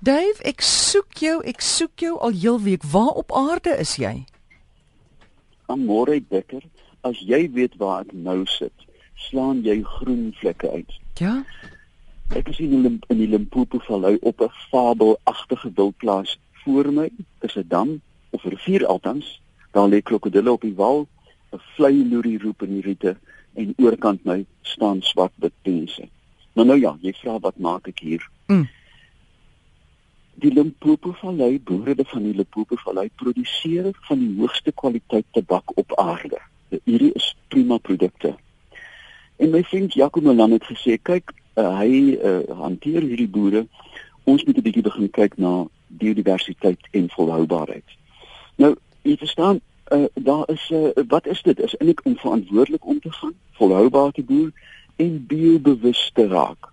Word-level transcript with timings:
Dave, 0.00 0.40
ek 0.48 0.62
soek 0.64 1.18
jou, 1.20 1.42
ek 1.44 1.58
soek 1.60 2.00
jou 2.00 2.14
al 2.24 2.32
heel 2.32 2.60
week. 2.64 2.84
Waar 2.88 3.18
op 3.20 3.34
aarde 3.36 3.74
is 3.82 3.98
jy? 4.00 4.22
Amore 5.68 6.16
Becker, 6.24 6.62
as 7.04 7.20
jy 7.20 7.42
weet 7.52 7.76
waar 7.76 8.06
ek 8.06 8.14
nou 8.16 8.38
sit, 8.48 8.72
slaan 9.28 9.60
jy 9.66 9.82
groen 9.98 10.30
vlekke 10.40 10.70
uit. 10.72 10.96
Ja. 11.20 11.34
Ek 12.32 12.48
is 12.48 12.62
in 12.64 12.72
die, 12.80 12.94
in 13.12 13.20
die 13.20 13.28
Limpopo 13.28 13.82
vallei 13.84 14.16
op 14.24 14.40
'n 14.40 14.48
fabelagtige 14.70 15.68
wildplaas. 15.76 16.38
Voor 16.64 16.88
my 16.92 17.10
is 17.44 17.56
'n 17.56 17.68
dam 17.68 18.00
of 18.30 18.44
'n 18.44 18.56
rivier 18.56 18.86
altans. 18.86 19.40
Daar 19.72 19.88
lê 19.88 20.00
krokodille 20.00 20.52
op 20.52 20.62
die 20.62 20.74
wal, 20.74 21.08
'n 21.52 21.60
vlei 21.76 22.08
loerie 22.08 22.38
roep 22.38 22.62
in 22.62 22.80
die 22.80 22.82
riete 22.88 23.16
en 23.54 23.74
oorkant 23.76 24.24
my 24.24 24.46
staan 24.62 25.02
swart 25.02 25.32
betense. 25.36 26.08
Nou 26.54 26.66
nou 26.66 26.80
ja, 26.80 26.96
jy 27.00 27.12
vra 27.12 27.38
wat 27.38 27.58
maak 27.58 27.88
ek 27.88 27.98
hier? 27.98 28.30
Mm. 28.46 28.68
Die 30.40 30.50
Limpopo 30.50 31.12
vallei, 31.20 31.58
boere 31.60 32.04
van 32.08 32.22
die 32.24 32.32
Limpopo 32.32 32.76
vallei 32.80 33.10
produseer 33.20 33.90
van 34.06 34.20
die 34.22 34.30
hoogste 34.38 34.72
kwaliteit 34.72 35.26
tabak 35.36 35.74
op 35.76 35.92
aarde. 36.00 36.38
Hierdie 36.70 37.10
is 37.18 37.26
prima 37.52 37.76
produkte. 37.76 38.30
En 39.36 39.50
my 39.52 39.60
vriend 39.68 39.92
Jaco 39.92 40.22
Molan 40.24 40.54
het 40.56 40.64
gesê, 40.64 40.96
kyk, 40.96 41.34
uh, 41.60 41.66
hy 41.80 42.14
uh, 42.16 42.38
hanteer 42.56 43.04
hierdie 43.04 43.28
boere. 43.28 43.66
Ons 44.24 44.46
moet 44.46 44.56
'n 44.56 44.64
bietjie 44.64 44.86
begin 44.86 45.10
kyk 45.10 45.36
na 45.36 45.66
biodiversiteit 45.86 46.88
en 46.92 47.10
volhoubaarheid. 47.16 47.96
Nou, 48.56 48.72
jy 49.02 49.16
verstaan, 49.16 49.60
uh, 49.92 50.04
daar 50.14 50.48
is 50.48 50.70
uh, 50.72 50.88
wat 51.08 51.26
is 51.26 51.42
dit? 51.42 51.60
Is 51.60 51.76
eintlik 51.76 52.00
om 52.04 52.16
verantwoordelik 52.16 52.86
om 52.86 53.00
te 53.00 53.12
gaan, 53.12 53.36
volhoubaar 53.60 54.12
te 54.12 54.22
boer 54.22 54.52
en 54.96 55.26
biobewus 55.26 56.10
te 56.14 56.28
raak. 56.28 56.72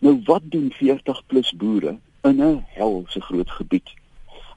Nou 0.00 0.20
wat 0.24 0.42
doen 0.48 0.72
40 0.72 1.26
plus 1.26 1.52
boere 1.52 1.98
in 2.24 2.42
'n 2.42 2.64
helse 2.68 3.20
groot 3.20 3.50
gebied? 3.50 3.88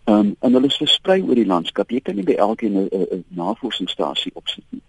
Ehm 0.04 0.20
um, 0.20 0.36
en 0.40 0.54
hulle 0.54 0.68
is 0.68 0.78
versprei 0.78 1.22
oor 1.22 1.36
die 1.36 1.46
landskap. 1.46 1.92
Jy 1.92 2.00
kan 2.02 2.16
nie 2.16 2.24
by 2.24 2.34
elkeen 2.34 2.78
'n 2.78 3.24
navorsingsstasie 3.28 4.32
opsit 4.34 4.64
nie. 4.70 4.82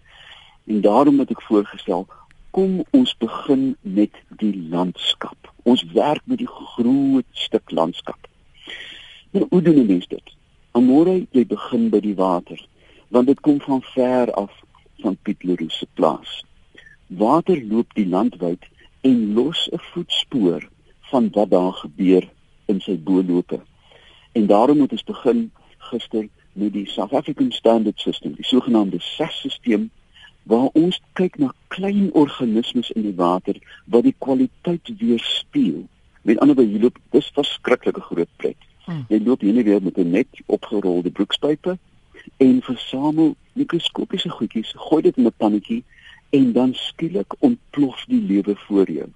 En 0.65 0.81
daarom 0.81 1.19
het 1.19 1.29
ek 1.29 1.41
voorgestel 1.41 2.07
kom 2.51 2.83
ons 2.89 3.17
begin 3.17 3.75
met 3.81 4.15
die 4.37 4.67
landskap. 4.69 5.53
Ons 5.63 5.83
werk 5.93 6.21
met 6.23 6.37
die 6.37 6.47
groot 6.47 7.25
stuk 7.31 7.71
landskap. 7.71 8.27
Nou 9.31 9.45
hoe 9.49 9.61
doen 9.61 9.85
mense 9.85 10.07
dit? 10.07 10.33
Amore, 10.71 11.25
jy 11.31 11.45
begin 11.45 11.89
by 11.89 11.99
die 11.99 12.15
water, 12.15 12.59
want 13.09 13.27
dit 13.27 13.39
kom 13.45 13.61
van 13.61 13.81
ver 13.93 14.31
af 14.33 14.51
van 15.01 15.17
Piet 15.21 15.43
Leroux 15.43 15.77
se 15.77 15.87
plaas. 15.93 16.43
Water 17.07 17.61
loop 17.65 17.93
die 17.93 18.07
land 18.07 18.35
wyd 18.41 18.65
en 19.01 19.33
los 19.33 19.69
'n 19.71 19.81
voetspoor 19.93 20.69
van 21.11 21.29
wat 21.33 21.49
daar 21.49 21.73
gebeur 21.73 22.29
in 22.69 22.81
sy 22.85 22.95
boorlope. 22.97 23.59
En 24.37 24.45
daarom 24.47 24.77
moet 24.77 24.91
ons 24.91 25.03
begin 25.03 25.49
gister 25.89 26.27
met 26.53 26.73
die 26.73 26.85
South 26.89 27.13
African 27.13 27.51
Standard 27.51 27.99
System, 27.99 28.35
die 28.37 28.45
sogenaamde 28.45 28.99
SAS-stelsel 28.99 29.89
waar 30.49 30.69
ons 30.73 30.97
kyk 31.13 31.37
na 31.37 31.51
klein 31.67 32.09
organismes 32.17 32.89
in 32.97 33.05
die 33.05 33.15
water 33.15 33.57
wat 33.85 34.07
die 34.07 34.15
kwaliteit 34.17 34.89
weerspieël. 34.97 35.83
Met 36.25 36.39
ander 36.41 36.57
woorde, 36.57 36.73
jy 36.73 36.81
loop 36.81 36.97
dis 37.13 37.29
verskriklike 37.35 38.01
groot 38.01 38.31
pret. 38.41 38.57
Hmm. 38.87 39.05
Jy 39.13 39.21
loop 39.25 39.45
hier 39.45 39.53
net 39.53 39.67
weer 39.67 39.83
met 39.83 39.97
'n 39.97 40.09
net 40.09 40.41
opgerolde 40.47 41.11
broekspype 41.11 41.77
en 42.37 42.61
versamel 42.61 43.35
mikroskopiese 43.53 44.29
goedjies, 44.29 44.73
gooi 44.75 45.01
dit 45.01 45.17
in 45.17 45.25
'n 45.25 45.37
pannetjie 45.37 45.83
en 46.29 46.51
dan 46.53 46.73
skielik 46.73 47.35
ontplof 47.39 48.05
die 48.07 48.21
lewe 48.21 48.55
voor 48.55 48.91
jou. 48.91 49.09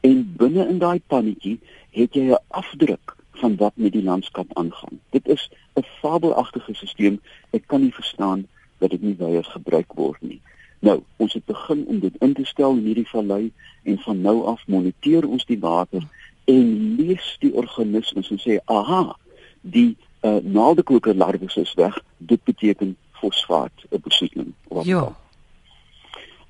En 0.00 0.34
binne 0.36 0.68
in 0.68 0.78
daai 0.78 1.00
pannetjie 1.06 1.58
het 1.90 2.14
jy 2.14 2.30
'n 2.30 2.38
afdruk 2.48 3.16
van 3.40 3.56
wat 3.56 3.72
met 3.74 3.92
die 3.92 4.02
landskap 4.02 4.46
aangaan. 4.58 5.00
Dit 5.10 5.28
is 5.28 5.50
'n 5.74 5.84
fabelagtige 6.00 6.74
stelsel. 6.74 7.18
Ek 7.50 7.62
kan 7.66 7.80
nie 7.80 7.94
verstaan 7.94 8.46
dat 8.78 8.90
dit 8.90 9.02
nie 9.02 9.16
weer 9.18 9.44
gebruik 9.44 9.92
word 9.92 10.20
nie. 10.22 10.40
Nou, 10.80 11.02
ons 11.16 11.32
het 11.32 11.44
begin 11.44 11.84
om 11.86 11.98
dit 12.00 12.14
in 12.18 12.32
te 12.32 12.44
stel 12.44 12.70
in 12.70 12.84
hierdie 12.84 13.08
vallei 13.08 13.52
en 13.82 13.98
van 13.98 14.20
nou 14.20 14.44
af 14.44 14.62
moniteer 14.66 15.28
ons 15.28 15.44
die 15.44 15.58
water 15.58 16.02
en 16.44 16.94
lees 16.96 17.36
die 17.40 17.52
organismes 17.52 18.30
en 18.30 18.40
sê, 18.40 18.58
"Aha, 18.64 19.16
die 19.60 19.96
uh, 20.22 20.36
naaldekoker 20.42 21.14
larwes 21.14 21.56
is 21.56 21.74
weg. 21.74 21.98
Dit 22.16 22.44
beteken 22.44 22.96
fosfaat, 23.10 23.72
'n 23.90 24.00
besoedeling." 24.02 24.54
Ja. 24.82 25.16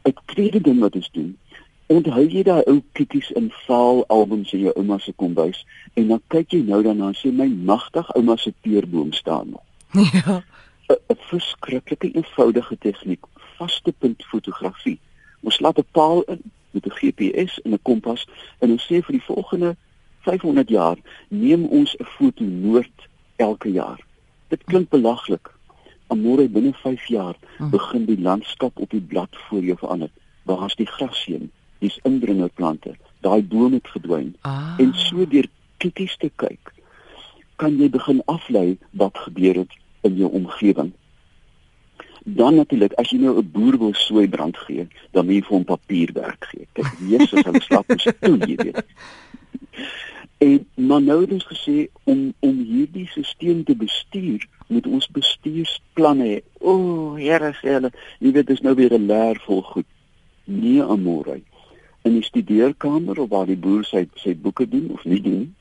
Ek 0.03 0.19
tweede 0.25 0.61
ding 0.61 0.79
wat 0.81 0.95
ons 0.95 1.11
doen, 1.13 1.39
onthou 1.91 2.23
jy 2.29 2.43
daai 2.47 2.63
ou 2.71 2.79
kitties 2.93 3.31
in 3.39 3.51
vaal 3.67 4.05
albums 4.09 4.53
in 4.53 4.61
jou 4.67 4.73
ouma 4.77 4.99
se 4.99 5.13
kombuis 5.13 5.65
en 5.99 6.09
dan 6.09 6.23
kyk 6.33 6.55
jy 6.55 6.63
nou 6.63 6.83
daarna 6.87 7.11
en 7.11 7.19
sê, 7.19 7.33
"My 7.33 7.49
magtig, 7.49 8.15
ouma 8.15 8.37
se 8.37 8.53
peerboom 8.63 9.13
staan 9.13 9.51
nog." 9.51 9.63
Ja. 10.13 10.43
'n 10.91 11.17
verskriklike 11.31 12.11
eenvoudige 12.13 12.79
tegniek, 12.79 13.25
vaste 13.57 13.93
punt 13.99 14.25
fotografie. 14.25 14.99
Ons 15.43 15.61
laat 15.61 15.79
'n 15.79 15.87
paal 15.93 16.23
in 16.23 16.43
met 16.71 16.87
'n 16.87 16.91
GPS 16.95 17.61
en 17.63 17.73
'n 17.73 17.83
kompas 17.83 18.27
en 18.59 18.71
ons 18.71 18.85
sê 18.85 19.03
vir 19.03 19.13
die 19.13 19.23
volgende 19.25 19.77
500 20.21 20.69
jaar 20.69 20.97
neem 21.29 21.65
ons 21.65 21.97
'n 21.99 22.05
foto 22.05 22.45
noord 22.45 23.09
elke 23.37 23.73
jaar. 23.73 24.01
Dit 24.49 24.65
klink 24.65 24.89
belaglik. 24.89 25.51
Amore 26.07 26.49
binne 26.49 26.73
5 26.73 27.07
jaar 27.07 27.37
Hm. 27.59 27.71
begin 27.71 28.05
die 28.05 28.21
landskap 28.21 28.79
op 28.79 28.91
die 28.91 29.01
blad 29.01 29.29
voor 29.31 29.63
jou 29.63 29.79
verander. 29.79 30.11
Waar's 30.43 30.75
die 30.75 30.87
grasheen? 30.87 31.51
Dis 31.81 31.99
indringerplante. 32.09 32.95
Daai 33.25 33.43
bome 33.43 33.81
het 33.81 33.89
verdwyn. 33.93 34.35
Ah. 34.49 34.77
En 34.79 34.95
so 34.95 35.27
deur 35.29 35.49
krities 35.81 36.17
te 36.21 36.31
kyk, 36.37 36.73
kan 37.61 37.77
jy 37.81 37.91
begin 37.93 38.23
aflei 38.33 38.79
wat 38.97 39.19
gebeur 39.27 39.63
het 39.65 39.77
in 40.09 40.17
jou 40.17 40.31
omgewing. 40.33 40.93
Dan 42.25 42.61
natuurlik, 42.61 42.93
as 43.01 43.11
jy 43.11 43.19
nou 43.21 43.39
'n 43.39 43.51
boer 43.53 43.79
wil 43.79 43.95
sooi 43.95 44.29
brand 44.29 44.57
gee, 44.57 44.89
dan 45.13 45.25
moet 45.25 45.35
jy 45.35 45.43
vir 45.43 45.57
hom 45.57 45.65
papierwerk 45.65 46.45
gee. 46.53 46.67
Kyk, 46.73 46.93
Jesus, 47.09 47.45
hulle 47.45 47.61
slap 47.61 47.91
ons 47.91 48.07
toe, 48.21 48.39
jy 48.47 48.57
weet. 48.57 48.85
En 50.41 50.67
maar 50.75 51.03
nou 51.03 51.21
het 51.21 51.33
ons 51.33 51.47
gesê 51.47 51.89
om 52.05 52.33
om 52.41 52.57
hierdie 52.65 53.09
stelsel 53.09 53.63
te 53.63 53.77
bestuur, 53.77 54.47
moet 54.69 54.87
ons 54.87 55.09
bestuursplanne 55.13 56.25
hê. 56.25 56.39
O, 56.59 56.73
oh, 56.73 57.19
Here 57.19 57.53
sê 57.61 57.75
hulle, 57.77 57.91
jy 58.19 58.33
weet 58.33 58.47
dis 58.47 58.63
nou 58.65 58.75
weer 58.75 58.95
'n 58.97 59.07
leer 59.07 59.41
vol 59.45 59.63
goed. 59.63 59.87
Nee, 60.45 60.83
amore. 60.83 61.41
In 62.03 62.13
die 62.13 62.25
studeerkamer 62.25 63.21
of 63.21 63.29
waar 63.29 63.47
die 63.47 63.57
boer 63.57 63.85
sy 63.85 64.09
sy 64.15 64.35
boeke 64.37 64.69
doen 64.69 64.91
of 64.91 65.05
nie 65.05 65.21
doen, 65.21 65.55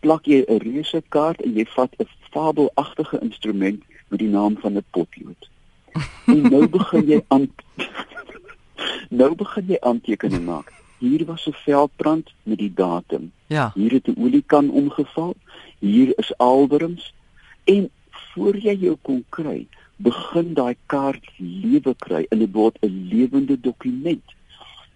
plak 0.00 0.26
jy 0.26 0.44
'n 0.44 0.58
reuse 0.62 1.02
kaart 1.08 1.40
en 1.40 1.54
jy 1.54 1.66
vat 1.74 1.92
'n 1.98 2.08
fabelagtige 2.30 3.20
instrument 3.20 3.82
met 4.08 4.18
die 4.18 4.28
naam 4.28 4.56
van 4.56 4.76
'n 4.76 4.84
potlood. 4.90 5.50
En 6.26 6.42
nou 6.42 6.68
begin 6.68 7.06
jy 7.06 7.24
aan 7.28 7.48
Nou 9.10 9.34
begin 9.34 9.66
jy 9.66 9.78
aantekeninge 9.80 10.44
maak. 10.44 10.72
Hier 10.98 11.24
was 11.24 11.46
'n 11.46 11.52
veldbrand 11.52 12.32
met 12.42 12.58
die 12.58 12.72
datum. 12.74 13.32
Ja. 13.46 13.70
Hier 13.74 13.92
het 13.92 14.06
'n 14.06 14.20
oliekan 14.20 14.70
omgeval. 14.70 15.34
Hier 15.78 16.12
is 16.18 16.38
alwerms 16.38 17.14
en 17.64 17.90
voor 18.10 18.56
jy 18.56 18.74
jou 18.74 18.96
kon 19.02 19.24
kry, 19.28 19.66
begin 19.96 20.54
daai 20.54 20.76
kaart 20.86 21.24
lewe 21.36 21.94
kry 21.98 22.26
en 22.28 22.38
dit 22.38 22.52
word 22.52 22.76
'n 22.80 23.08
lewende 23.10 23.60
dokument. 23.60 24.24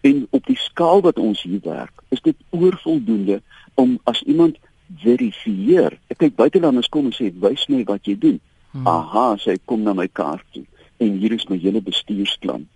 En 0.01 0.27
op 0.31 0.47
die 0.47 0.57
skaal 0.57 1.01
wat 1.01 1.19
ons 1.19 1.43
hier 1.43 1.61
werk, 1.63 2.03
is 2.09 2.21
dit 2.21 2.37
oorvoldoende 2.51 3.43
om 3.75 3.99
as 4.05 4.23
iemand 4.23 4.59
verifieer. 4.99 5.99
Ek 6.09 6.19
kyk 6.19 6.37
buitelanders 6.37 6.89
kom 6.89 7.11
en 7.11 7.17
sê 7.17 7.31
wys 7.43 7.67
my 7.69 7.85
wat 7.85 8.07
jy 8.09 8.17
doen. 8.19 8.41
Hmm. 8.71 8.87
Aha, 8.87 9.37
sy 9.37 9.57
kom 9.65 9.83
na 9.83 9.95
my 9.95 10.09
kaart 10.09 10.47
toe 10.55 10.65
en 11.01 11.17
hier 11.17 11.33
is 11.33 11.47
my 11.49 11.57
hele 11.59 11.81
bestuursplan. 11.81 12.67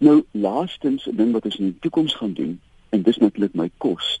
Nou 0.00 0.22
laastens 0.32 1.06
'n 1.06 1.16
ding 1.16 1.32
wat 1.32 1.44
ons 1.44 1.58
in 1.58 1.70
die 1.72 1.80
toekoms 1.80 2.14
gaan 2.14 2.32
doen 2.32 2.60
en 2.90 3.02
dis 3.02 3.18
natuurlik 3.18 3.54
my 3.54 3.70
kos 3.78 4.20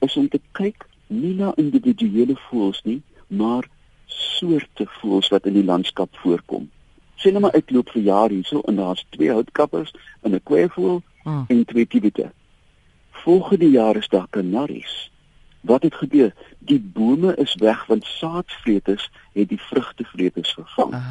is 0.00 0.16
om 0.16 0.28
te 0.28 0.40
kyk 0.52 0.86
nie 1.06 1.34
na 1.34 1.52
individuele 1.56 2.36
voëls 2.48 2.82
nie, 2.84 3.02
maar 3.26 3.68
soorte 4.06 4.86
voëls 5.00 5.28
wat 5.28 5.46
in 5.46 5.56
die 5.58 5.64
landskap 5.64 6.16
voorkom. 6.22 6.68
Sien 7.16 7.32
nou 7.32 7.42
maar 7.42 7.56
uitloop 7.56 7.90
vir 7.90 8.02
jaar 8.02 8.30
hierso 8.30 8.60
en 8.60 8.76
daar's 8.76 9.04
twee 9.10 9.30
houtkappers 9.30 9.94
en 10.22 10.34
'n 10.34 10.42
kweevoël 10.44 11.02
Hmm. 11.28 11.44
en 11.46 11.64
twee 11.64 11.86
tibete. 11.86 12.32
Volgende 13.10 13.70
jaar 13.70 13.96
is 13.96 14.08
daar 14.08 14.26
kanaries. 14.30 15.10
Wat 15.60 15.82
het 15.82 15.94
gebeur? 15.94 16.34
Die 16.58 16.80
bome 16.80 17.34
is 17.36 17.54
weg 17.54 17.86
want 17.86 18.04
saadvreters 18.04 19.10
het 19.32 19.48
die 19.48 19.60
vrugtevreters 19.60 20.52
vervang. 20.52 20.94
Ah. 20.94 21.02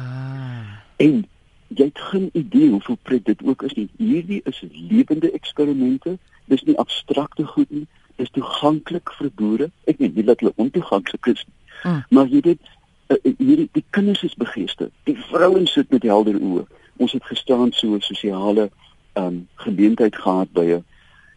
En 0.96 1.26
jy 1.66 1.84
het 1.84 2.00
geen 2.00 2.30
idee 2.32 2.70
hoeveel 2.70 2.98
pret 3.02 3.24
dit 3.24 3.42
ook 3.44 3.62
is 3.62 3.74
nie. 3.74 3.88
Hierdie 3.96 4.40
is 4.44 4.64
lewende 4.72 5.30
eksperimente. 5.30 6.18
Dis 6.44 6.62
nie 6.62 6.78
abstrakte 6.78 7.46
goed 7.46 7.70
nie. 7.70 7.86
Dis 8.16 8.30
toeganklik 8.30 9.12
vir 9.20 9.30
boere. 9.34 9.70
Ek 9.84 9.98
weet 9.98 10.14
nie 10.14 10.24
dat 10.24 10.40
hulle 10.40 10.52
ontoeganklik 10.56 11.26
is 11.26 11.44
nie. 11.46 11.54
Mm. 11.82 12.02
Maar 12.08 12.26
jy 12.26 12.40
weet 12.40 12.66
uh, 12.66 13.16
uh, 13.22 13.34
hierdie 13.38 13.68
die 13.72 13.84
kinders 13.90 14.22
is 14.22 14.34
begeester. 14.34 14.90
Die 15.06 15.16
vrouens 15.30 15.72
sit 15.72 15.90
met 15.94 16.02
helder 16.02 16.40
oë. 16.40 16.66
Ons 16.96 17.14
het 17.14 17.24
gestaan 17.24 17.70
so 17.72 17.94
'n 17.94 18.00
sosiale 18.00 18.66
ehm 18.66 18.87
um, 19.14 19.48
geleentheid 19.54 20.16
gehad 20.16 20.52
by 20.52 20.66
'n 20.74 20.84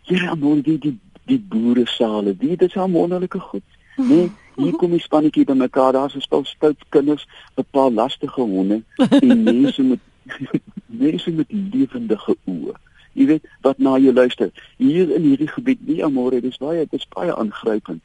Here 0.04 0.30
amor 0.30 0.62
die 0.62 0.78
die 0.80 1.00
die 1.26 1.40
boere 1.40 1.86
sale. 1.86 2.38
Die 2.38 2.58
dit 2.58 2.70
is 2.70 2.78
al 2.78 2.90
wonderlike 2.90 3.40
goed. 3.40 3.64
Nee, 3.96 4.32
Hier 4.56 4.76
kom 4.76 4.92
die 4.92 5.02
spannetjie 5.02 5.46
by 5.48 5.56
mekaar, 5.56 5.94
daar's 5.96 6.16
'n 6.16 6.22
stel 6.22 6.46
stout 6.46 6.78
kinders, 6.90 7.28
'n 7.58 7.66
paar 7.72 7.92
lastige 7.92 8.42
honde 8.42 8.84
en 8.98 9.44
mense 9.50 9.82
met 9.82 10.00
mense 11.04 11.32
met 11.32 11.48
lewendige 11.50 12.36
oë. 12.46 12.76
Jy 13.14 13.26
weet 13.26 13.48
wat 13.62 13.78
na 13.78 13.98
jou 13.98 14.14
luister. 14.14 14.52
Hier 14.78 15.16
in 15.16 15.22
hierdie 15.22 15.48
gebied, 15.48 15.88
nie 15.88 16.04
amore, 16.04 16.42
dis 16.42 16.58
baie 16.58 16.86
dis 16.90 17.08
baie 17.08 17.36
aangrypend. 17.36 18.02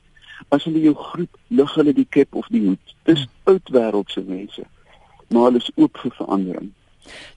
As 0.49 0.65
hulle 0.65 0.81
jou 0.81 0.95
groet, 0.95 1.31
lig 1.49 1.75
hulle 1.75 1.93
die 1.93 2.07
kep 2.09 2.35
of 2.35 2.47
die 2.49 2.63
hoed. 2.67 2.95
Dis 3.03 3.27
oud 3.45 3.71
wêreldse 3.71 4.23
mense. 4.27 4.65
Maar 5.29 5.43
hulle 5.43 5.63
is 5.63 5.71
oop 5.75 5.99
vir 5.99 6.13
verandering. 6.19 6.73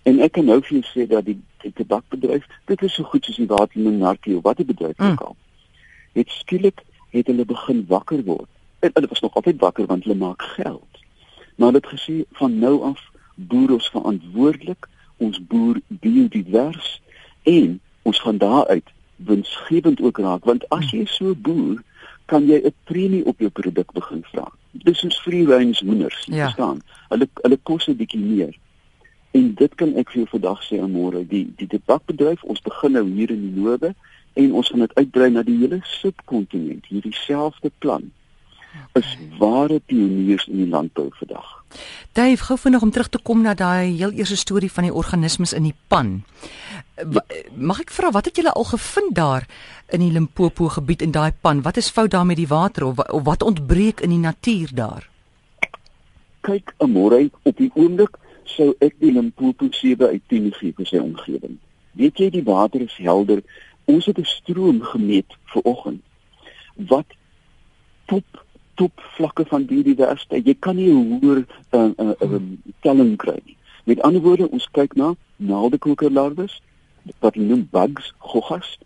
En 0.03 0.19
ek 0.19 0.31
kan 0.31 0.45
nou 0.45 0.61
vir 0.61 0.79
jou 0.79 0.85
sê 0.93 1.07
dat 1.07 1.25
die 1.25 1.37
die 1.61 1.73
tabakbedryf, 1.73 2.45
dit 2.65 2.81
is 2.81 2.93
so 2.93 3.03
goed 3.03 3.25
soos 3.25 3.35
die 3.35 3.47
watermenarkie 3.47 4.37
of 4.37 4.43
watter 4.43 4.65
bedryf 4.65 4.99
ook 4.99 5.19
mm. 5.19 5.25
al. 5.25 5.35
Het 6.13 6.29
skielik 6.29 6.83
het 7.09 7.27
hulle 7.27 7.45
begin 7.45 7.85
wakker 7.87 8.23
word. 8.23 8.49
En 8.79 8.89
hulle 8.93 9.07
was 9.07 9.19
nog 9.19 9.33
altyd 9.33 9.59
wakker 9.59 9.85
want 9.85 10.03
hulle 10.03 10.15
maak 10.15 10.41
geld. 10.41 11.03
Maar 11.55 11.71
dit 11.71 11.87
gesê 11.87 12.23
van 12.31 12.59
nou 12.59 12.81
af 12.83 13.01
boer 13.35 13.71
ons 13.71 13.89
verantwoordelik, 13.89 14.87
ons 15.17 15.39
boer 15.47 15.81
biodivers 15.87 17.01
en 17.43 17.79
ons 18.01 18.19
gaan 18.19 18.37
daaruit 18.37 18.87
winsgewend 19.15 20.01
ook 20.01 20.17
raak 20.17 20.45
want 20.47 20.63
as 20.75 20.91
jy 20.95 21.03
so 21.05 21.35
boer 21.35 21.83
kan 22.25 22.45
jy 22.47 22.61
'n 22.63 22.73
premie 22.83 23.25
op 23.25 23.39
jou 23.39 23.49
produk 23.49 23.91
begin 23.91 24.23
vra. 24.31 24.47
Dis 24.71 24.99
soos 24.99 25.19
free 25.19 25.45
range 25.45 25.85
hoenders, 25.85 26.25
jy 26.25 26.35
ja. 26.35 26.43
verstaan. 26.43 26.81
Hulle 27.09 27.27
hulle 27.41 27.57
kos 27.63 27.87
'n 27.87 27.95
bietjie 27.95 28.19
meer. 28.19 28.55
En 29.31 29.49
dit 29.53 29.75
kan 29.75 29.91
ek 30.01 30.13
vir 30.13 30.23
jou 30.23 30.29
vandag 30.31 30.63
sê 30.65 30.79
aan 30.81 30.93
môre, 30.93 31.23
die 31.27 31.45
die 31.59 31.67
tabakbedryf, 31.69 32.43
ons 32.43 32.63
begin 32.65 32.97
nou 32.97 33.05
hier 33.05 33.33
in 33.35 33.43
die 33.45 33.61
noorde 33.61 33.93
en 34.39 34.53
ons 34.53 34.69
gaan 34.71 34.85
dit 34.85 34.95
uitbrei 34.97 35.29
na 35.33 35.43
die 35.43 35.57
hele 35.59 35.81
subkontinent, 35.99 36.87
hierdie 36.89 37.15
selfde 37.25 37.71
plan 37.83 38.09
is 38.97 39.17
ware 39.39 39.79
pioniers 39.85 40.45
in 40.47 40.63
die 40.63 40.67
landbou 40.69 41.09
vandag. 41.17 41.47
Dave, 42.13 42.43
gou 42.43 42.57
vinnig 42.57 42.81
om 42.81 42.91
terug 42.91 43.09
te 43.09 43.21
kom 43.21 43.41
na 43.41 43.53
daai 43.57 43.95
heel 43.97 44.13
eerste 44.17 44.37
storie 44.37 44.71
van 44.71 44.87
die 44.87 44.93
organismes 44.93 45.53
in 45.53 45.65
die 45.69 45.75
pan. 45.87 46.19
Mag 47.55 47.83
ek 47.85 47.93
vra 47.93 48.11
wat 48.13 48.29
het 48.29 48.39
julle 48.41 48.53
al 48.53 48.67
gevind 48.71 49.15
daar 49.17 49.45
in 49.93 50.03
die 50.03 50.11
Limpopo 50.13 50.69
gebied 50.75 51.05
in 51.05 51.13
daai 51.15 51.31
pan? 51.41 51.63
Wat 51.65 51.77
is 51.77 51.89
fout 51.89 52.11
daar 52.11 52.25
met 52.25 52.37
die 52.37 52.49
water 52.49 52.85
of, 52.89 52.99
of 53.09 53.23
wat 53.25 53.45
ontbreek 53.45 54.01
in 54.05 54.13
die 54.13 54.21
natuur 54.21 54.73
daar? 54.73 55.09
Kyk, 56.45 56.73
môre 56.85 57.27
op 57.43 57.57
die 57.57 57.71
oomblik 57.75 58.17
sou 58.55 58.73
ek 58.79 58.97
die 58.99 59.11
Limpopo 59.11 59.67
7 59.71 60.07
uit 60.07 60.21
10 60.27 60.51
gee 60.57 60.73
vir 60.77 60.87
sy 60.89 61.01
omgewing. 61.01 61.57
Weet 61.99 62.21
jy 62.21 62.29
die 62.33 62.43
water 62.43 62.81
is 62.81 62.97
helder. 62.97 63.41
Ons 63.85 64.05
het 64.05 64.19
'n 64.19 64.25
stroom 64.25 64.81
gemeet 64.81 65.37
vir 65.53 65.61
oggend 65.63 66.01
wat 66.75 67.05
top 68.05 68.45
top 68.75 69.01
vlakke 69.15 69.45
van 69.45 69.65
biodiversiteit. 69.65 70.45
Jy 70.45 70.55
kan 70.59 70.75
nie 70.75 70.89
'n 70.89 71.19
hoër 71.21 71.45
uh, 71.71 71.89
uh, 71.97 72.13
uh, 72.21 72.41
telling 72.81 73.17
kry 73.17 73.39
nie. 73.45 73.57
Met 73.83 74.01
ander 74.01 74.21
woorde, 74.21 74.49
ons 74.49 74.67
kyk 74.71 74.95
na 74.95 75.15
naaldekokerlarwes 75.35 76.61
wat 77.19 77.35
noem 77.35 77.67
bugs, 77.71 78.13
goggas. 78.17 78.77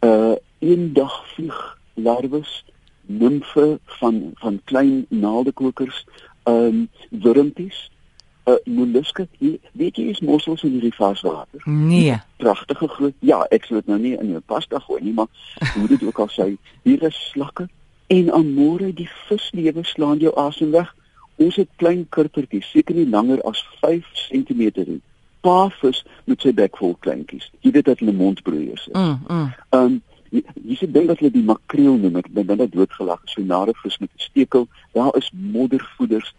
Uh 0.00 0.34
eendag 0.58 1.26
vlieg 1.34 1.78
larwes, 1.94 2.64
nimfe 3.06 3.78
van 3.84 4.30
van 4.34 4.60
klein 4.64 5.06
naaldekokers, 5.08 6.06
ehm 6.42 6.66
um, 6.66 6.88
wurmpies 7.10 7.90
uh, 8.46 8.56
molluske 8.64 9.28
weet 9.72 9.96
jy 9.96 10.08
is 10.14 10.20
mossels 10.20 10.62
in 10.62 10.76
hierdie 10.76 10.94
varswater 10.94 11.62
nee. 11.66 12.16
Pragtige 12.36 12.88
groot 12.88 13.14
ja 13.20 13.42
ek 13.50 13.68
sou 13.68 13.80
dit 13.80 13.86
nou 13.86 13.98
nie 13.98 14.16
in 14.18 14.34
jou 14.34 14.42
pasta 14.46 14.78
gooi 14.78 15.02
nie 15.02 15.14
maar 15.14 15.30
hoe 15.76 15.88
dit 15.88 16.02
ook 16.02 16.18
al 16.18 16.32
sê 16.32 16.52
hier 16.82 17.02
is 17.06 17.18
slakke 17.30 17.68
en 18.12 18.32
amore 18.32 18.92
die 18.92 19.08
vislewe 19.28 19.84
slaan 19.84 20.20
jou 20.20 20.32
asem 20.36 20.70
weg. 20.70 20.90
Ons 21.40 21.56
het 21.60 21.70
klein 21.80 22.04
kurpertjies 22.12 22.68
seker 22.74 22.98
nie 22.98 23.08
langer 23.08 23.40
as 23.48 23.62
5 23.80 24.08
cm 24.26 24.62
nie. 24.88 25.00
Paar 25.42 25.72
vis 25.80 26.02
met 26.28 26.44
sy 26.44 26.52
bek 26.54 26.76
vol 26.78 26.92
kleintjies. 27.04 27.48
Jy 27.64 27.72
weet 27.76 27.88
dat 27.88 28.02
hulle 28.02 28.14
mondbroeiers 28.16 28.88
is. 28.90 28.96
Mm, 28.96 29.20
mm. 29.28 29.52
um 29.78 30.00
Jy 30.32 30.78
sê 30.80 30.86
dink 30.88 31.10
dat 31.10 31.18
hulle 31.20 31.28
die 31.34 31.44
makreel 31.44 31.98
noem, 32.00 32.14
ek 32.22 32.30
dink 32.32 32.48
dat 32.48 32.70
doodgelag. 32.72 33.18
Is, 33.26 33.34
so 33.34 33.42
nare 33.44 33.74
vis 33.82 33.98
met 34.00 34.08
'n 34.14 34.22
stekel. 34.28 34.62
Daar 34.96 35.12
is 35.16 35.28
moddervoeders. 35.32 36.30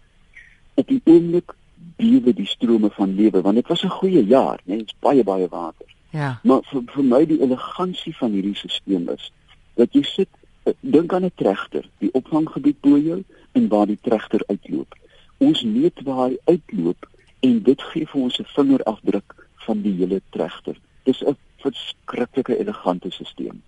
Op 0.74 0.88
die 0.88 1.00
oomblik 1.04 1.54
bewe 1.96 2.32
die 2.34 2.46
strome 2.46 2.90
van 2.90 3.14
lewe 3.14 3.40
want 3.40 3.54
dit 3.54 3.68
was 3.68 3.84
'n 3.84 3.96
goeie 3.98 4.24
jaar, 4.26 4.60
né? 4.64 4.76
Dit's 4.76 4.94
baie 5.00 5.24
baie 5.24 5.48
water. 5.48 5.86
Ja. 6.10 6.40
Maar 6.42 6.62
vir, 6.62 6.82
vir 6.86 7.04
my 7.04 7.26
die 7.26 7.40
elegansie 7.40 8.16
van 8.16 8.30
hierdie 8.30 8.54
stelsel 8.54 9.08
is 9.14 9.32
dat 9.74 9.92
jy 9.92 10.02
sit 10.02 10.28
eh, 10.62 10.72
dink 10.80 11.12
aan 11.12 11.24
'n 11.24 11.32
trechter, 11.34 11.88
die 11.98 12.12
opvanggebied 12.12 12.80
bo 12.80 12.98
jou 12.98 13.24
en 13.52 13.68
waar 13.68 13.86
die 13.86 13.98
trechter 14.02 14.42
uitloop. 14.46 14.94
Ons 15.38 15.62
weet 15.62 16.02
waar 16.02 16.28
hy 16.28 16.36
uitloop 16.44 17.08
en 17.40 17.62
dit 17.62 17.82
gee 17.82 18.06
vir 18.06 18.20
ons 18.20 18.38
'n 18.38 18.52
vingerafdruk 18.56 19.48
van 19.66 19.82
die 19.82 19.92
hele 19.92 20.20
trechter. 20.30 20.76
Dis 21.02 21.22
'n 21.22 21.36
verskriklike 21.56 22.58
elegante 22.58 23.10
stelsel. 23.10 23.62